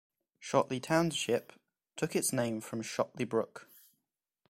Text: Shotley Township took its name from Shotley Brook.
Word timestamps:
Shotley 0.41 0.79
Township 0.81 1.53
took 1.95 2.15
its 2.15 2.33
name 2.33 2.59
from 2.59 2.81
Shotley 2.81 3.23
Brook. 3.29 3.67